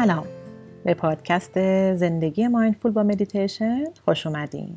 [0.00, 0.26] سلام.
[0.84, 1.52] به پادکست
[1.94, 4.76] زندگی mindful با مدیتیشن خوش اومدین.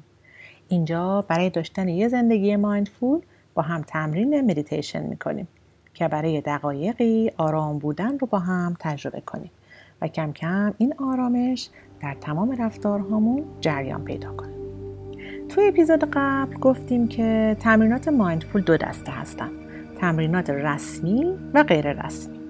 [0.67, 3.21] اینجا برای داشتن یه زندگی mindful
[3.53, 5.47] با هم تمرین مدیتیشن می‌کنیم
[5.93, 9.51] که برای دقایقی آرام بودن رو با هم تجربه کنیم
[10.01, 11.69] و کم کم این آرامش
[12.01, 14.53] در تمام رفتارهامون جریان پیدا کنه
[15.49, 19.49] توی اپیزود قبل گفتیم که تمرینات mindful دو دسته هستن
[19.99, 22.42] تمرینات رسمی و غیر رسمی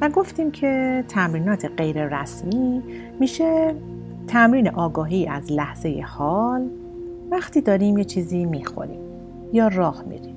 [0.00, 2.82] و گفتیم که تمرینات غیر رسمی
[3.20, 3.74] میشه
[4.26, 6.68] تمرین آگاهی از لحظه حال.
[7.30, 9.00] وقتی داریم یه چیزی می‌خوریم
[9.52, 10.36] یا راه میریم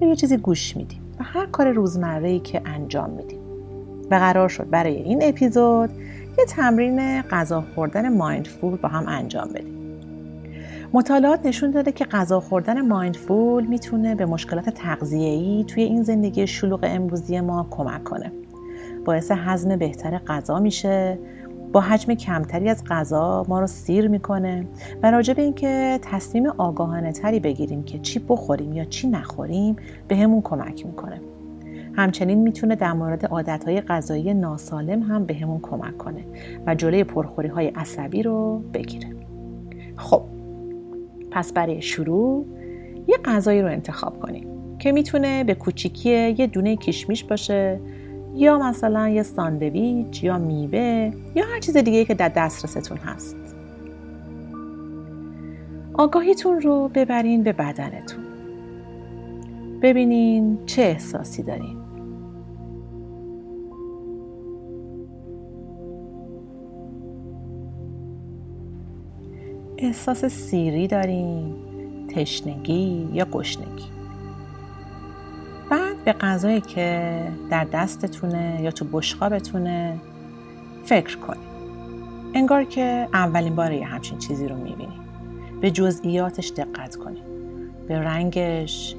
[0.00, 3.40] یا یه چیزی گوش میدیم و هر کار روزمره که انجام میدیم.
[4.10, 5.90] و قرار شد برای این اپیزود
[6.38, 9.80] یه تمرین غذا خوردن مایندفول با هم انجام بدیم.
[10.92, 16.80] مطالعات نشون داده که غذا خوردن مایندفول می‌تونه به مشکلات تغذیه‌ای توی این زندگی شلوغ
[16.82, 18.32] امروزی ما کمک کنه.
[19.04, 21.18] باعث هضم بهتر غذا میشه،
[21.72, 24.66] با حجم کمتری از غذا ما رو سیر می‌کنه
[25.02, 29.76] و راجع به اینکه تصمیم آگاهانه تری بگیریم که چی بخوریم یا چی نخوریم
[30.08, 31.20] به همون کمک می‌کنه.
[31.94, 36.24] همچنین می‌تونه در مورد عادتهای غذایی ناسالم هم به همون کمک کنه
[36.66, 39.08] و جلوی پرخوری های عصبی رو بگیره.
[39.96, 40.22] خب
[41.30, 42.46] پس برای شروع
[43.08, 44.46] یه غذایی رو انتخاب کنیم
[44.78, 47.80] که می‌تونه به کوچیکی یه دونه کشمیش باشه
[48.34, 53.36] یا مثلا یه ساندویچ یا میوه یا هر چیز دیگه که در دسترستون هست.
[55.94, 58.24] آگاهیتون رو ببرین به بدنتون.
[59.82, 61.76] ببینین چه احساسی دارین.
[69.78, 71.54] احساس سیری دارین
[72.08, 73.99] تشنگی یا گشنگی؟
[76.04, 79.98] به غذایی که در دستتونه یا تو بشقابتونه
[80.84, 81.50] فکر کنید
[82.34, 85.00] انگار که اولین بار یه همچین چیزی رو می‌بینید
[85.60, 87.22] به جزئیاتش دقت کنید
[87.88, 88.94] به رنگش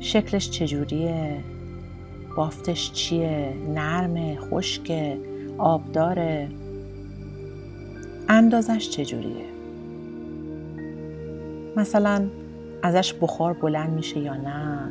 [0.00, 1.40] شکلش چجوریه
[2.36, 5.16] بافتش چیه نرمه خشک
[5.58, 6.48] آبداره.
[8.28, 9.44] اندازش چجوریه؟
[11.76, 12.26] مثلا
[12.82, 14.90] ازش بخار بلند میشه یا نه؟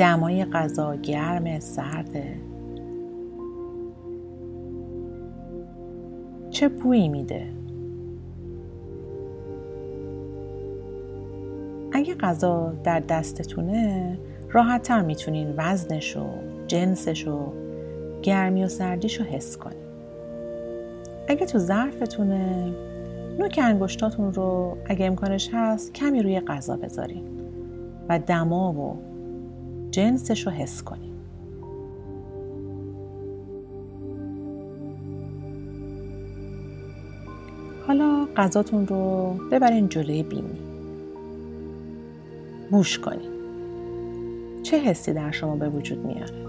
[0.00, 2.36] دمای غذا گرم سرده
[6.50, 7.46] چه بویی میده؟
[11.92, 14.18] اگه غذا در دستتونه
[14.50, 16.26] راحت تر می‌تونین وزنش و
[16.66, 17.52] جنسش و
[18.22, 19.84] گرمی و سردیش رو حس کنین.
[21.28, 22.72] اگه تو ظرفتونه
[23.38, 27.24] نوک انگشتاتون رو اگه امکانش هست کمی روی غذا بذارین
[28.08, 29.09] و دما و
[29.90, 31.10] جنسش رو حس کنین
[37.86, 40.58] حالا غذاتون رو ببرین جلوی بینی.
[42.70, 43.30] بوش کنین.
[44.62, 46.46] چه حسی در شما به وجود میاره؟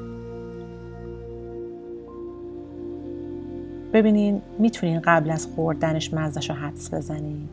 [3.93, 7.49] ببینین می‌تونین قبل از خوردنش مزدش رو حدس بزنین؟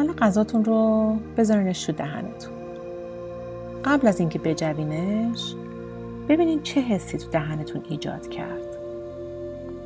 [0.00, 2.52] حالا غذاتون رو بذارینش تو دهنتون.
[3.84, 5.54] قبل از اینکه بجوینش
[6.28, 8.76] ببینین چه حسی تو دهنتون ایجاد کرد.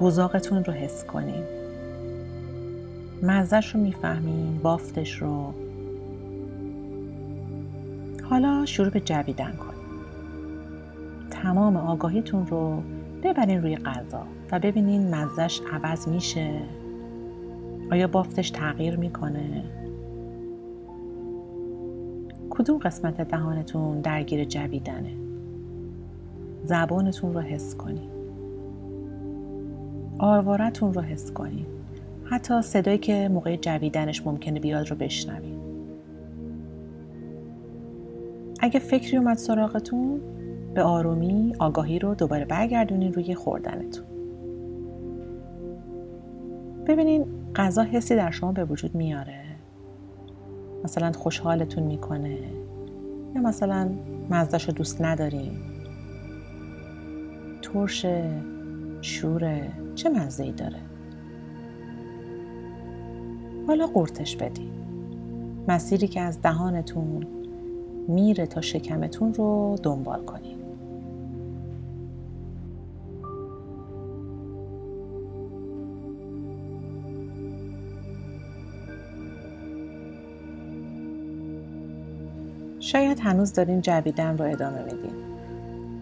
[0.00, 1.44] بزاقتون رو حس کنین.
[3.22, 5.54] مزدش رو می‌فهمین بافتش رو.
[8.22, 9.84] حالا شروع به جویدن کنید
[11.30, 12.82] تمام آگاهیتون رو
[13.22, 16.60] ببرین روی غذا و ببینین مزش عوض میشه.
[17.92, 19.64] آیا بافتش تغییر می‌کنه؟
[22.64, 25.14] کدوم قسمت دهانتون درگیر جویدنه؟
[26.62, 28.10] زبانتون رو حس کنید
[30.18, 31.66] آروارتون رو حس کنید
[32.24, 35.58] حتی صدایی که موقع جویدنش ممکنه بیاد رو بشنوید
[38.60, 40.20] اگه فکری اومد سراغتون
[40.74, 44.04] به آرومی آگاهی رو دوباره برگردونین روی خوردنتون.
[46.86, 47.24] ببینین
[47.54, 49.43] غذا حسی در شما به وجود میاره.
[50.84, 52.38] مثلا خوشحالتون می‌کنه؟
[53.34, 53.90] یا مثلا
[54.30, 55.52] مزدش رو دوست ندارین؟
[57.62, 58.42] ترشه
[59.00, 60.80] شوره چه مزه داره؟
[63.66, 64.70] حالا قورتش بدین.
[65.68, 67.26] مسیری که از دهانتون
[68.08, 70.63] میره تا شکمتون رو دنبال کنید
[82.84, 85.12] شاید هنوز دارین جویدن رو ادامه میدین.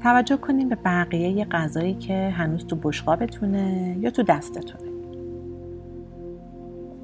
[0.02, 4.90] توجه کنین به بقیه غذایی که هنوز تو بشقابتونه یا تو دستتونه.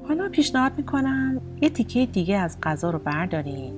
[0.07, 3.73] حالا پیشنهاد می‌کنم یه تیکه دیگه از غذا رو بردارین.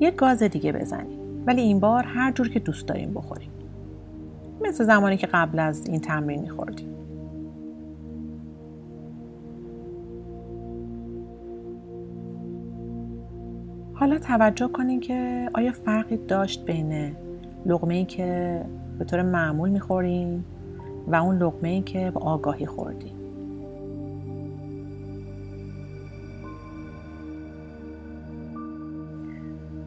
[0.00, 1.18] یه گاز دیگه بزنین.
[1.46, 3.48] ولی این بار هر جور که دوست دارین بخورین.
[4.64, 6.91] مثل زمانی که قبل از این تمرین میخوردیم
[14.02, 17.16] حالا توجه کنین که آیا فرقی داشت بین
[17.66, 18.60] لغمه ای که
[18.98, 20.44] به طور معمول می‌خورین
[21.06, 23.12] و اون لغمه ای که با آگاهی خوردین؟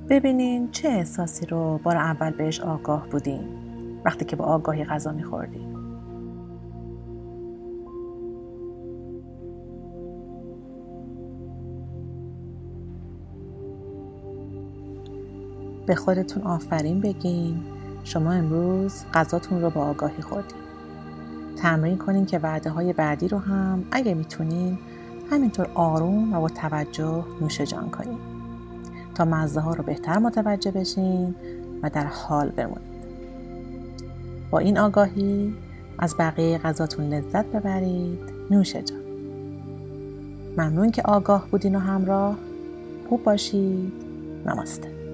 [0.09, 3.47] ببینین چه احساسی رو بار اول بهش آگاه بودین
[4.05, 5.74] وقتی که با آگاهی غذا میخوردین.
[15.85, 17.59] به خودتون آفرین بگین.
[18.03, 20.57] شما امروز غذاتون رو با آگاهی خوردین.
[21.57, 24.77] تمرین کنین که وعده های بعدی رو هم اگه می‌تونین
[25.31, 28.17] همینطور آروم و با توجه نوش جان کنین.
[29.15, 31.35] تا مزه ها رو بهتر متوجه بشین
[31.83, 32.95] و در حال بمونید
[34.51, 35.53] با این آگاهی
[35.99, 38.19] از بقیه غذاتون لذت ببرید.
[38.51, 38.99] نوش جان.
[40.57, 42.35] ممنون که آگاه بودین و همراه.
[43.09, 43.93] خوب باشید.
[44.45, 45.04] نماسته.